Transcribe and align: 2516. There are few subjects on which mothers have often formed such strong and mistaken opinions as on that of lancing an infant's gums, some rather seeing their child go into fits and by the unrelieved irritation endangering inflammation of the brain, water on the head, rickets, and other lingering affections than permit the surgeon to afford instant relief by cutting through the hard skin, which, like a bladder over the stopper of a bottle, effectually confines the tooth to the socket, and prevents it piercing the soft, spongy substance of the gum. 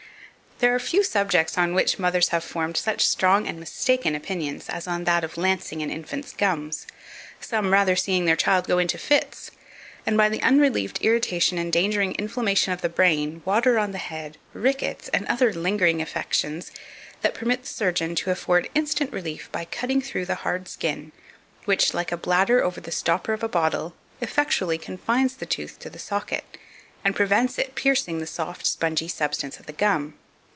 2516. 0.61 0.69
There 0.69 0.75
are 0.75 1.01
few 1.03 1.03
subjects 1.03 1.57
on 1.57 1.73
which 1.73 1.97
mothers 1.97 2.27
have 2.29 2.43
often 2.43 2.51
formed 2.53 2.77
such 2.77 3.03
strong 3.07 3.47
and 3.47 3.59
mistaken 3.59 4.13
opinions 4.13 4.69
as 4.69 4.85
on 4.87 5.05
that 5.05 5.23
of 5.23 5.35
lancing 5.37 5.81
an 5.81 5.89
infant's 5.89 6.33
gums, 6.33 6.85
some 7.39 7.73
rather 7.73 7.95
seeing 7.95 8.25
their 8.25 8.35
child 8.35 8.67
go 8.67 8.77
into 8.77 8.99
fits 8.99 9.49
and 10.05 10.15
by 10.15 10.29
the 10.29 10.43
unrelieved 10.43 10.99
irritation 11.01 11.57
endangering 11.57 12.13
inflammation 12.19 12.71
of 12.71 12.81
the 12.81 12.89
brain, 12.89 13.41
water 13.43 13.79
on 13.79 13.91
the 13.91 13.97
head, 13.97 14.37
rickets, 14.53 15.07
and 15.15 15.25
other 15.25 15.51
lingering 15.51 15.99
affections 15.99 16.69
than 17.23 17.31
permit 17.31 17.63
the 17.63 17.67
surgeon 17.67 18.13
to 18.13 18.29
afford 18.29 18.69
instant 18.75 19.11
relief 19.11 19.51
by 19.51 19.65
cutting 19.65 19.99
through 19.99 20.27
the 20.27 20.45
hard 20.45 20.67
skin, 20.67 21.11
which, 21.65 21.95
like 21.95 22.11
a 22.11 22.17
bladder 22.17 22.63
over 22.63 22.79
the 22.79 22.91
stopper 22.91 23.33
of 23.33 23.41
a 23.41 23.49
bottle, 23.49 23.95
effectually 24.21 24.77
confines 24.77 25.37
the 25.37 25.47
tooth 25.47 25.79
to 25.79 25.89
the 25.89 25.97
socket, 25.97 26.43
and 27.03 27.15
prevents 27.15 27.57
it 27.57 27.73
piercing 27.73 28.19
the 28.19 28.27
soft, 28.27 28.67
spongy 28.67 29.07
substance 29.07 29.57
of 29.59 29.65
the 29.65 29.73
gum. 29.73 30.13